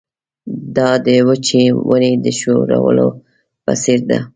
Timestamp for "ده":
4.09-4.19